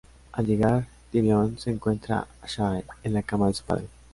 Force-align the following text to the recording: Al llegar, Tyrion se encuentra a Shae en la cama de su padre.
Al 0.31 0.47
llegar, 0.47 0.87
Tyrion 1.11 1.59
se 1.59 1.69
encuentra 1.69 2.21
a 2.41 2.47
Shae 2.47 2.83
en 3.03 3.13
la 3.13 3.21
cama 3.21 3.45
de 3.49 3.53
su 3.53 3.63
padre. 3.63 3.85